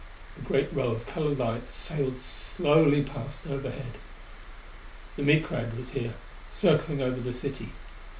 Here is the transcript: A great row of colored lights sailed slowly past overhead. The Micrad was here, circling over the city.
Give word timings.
A 0.35 0.41
great 0.41 0.73
row 0.73 0.87
of 0.89 1.05
colored 1.05 1.37
lights 1.37 1.73
sailed 1.73 2.17
slowly 2.19 3.03
past 3.03 3.45
overhead. 3.45 3.99
The 5.15 5.21
Micrad 5.21 5.77
was 5.77 5.91
here, 5.91 6.15
circling 6.49 7.03
over 7.03 7.21
the 7.21 7.31
city. 7.33 7.69